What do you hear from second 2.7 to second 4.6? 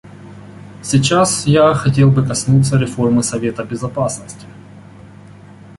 реформы Совета Безопасности.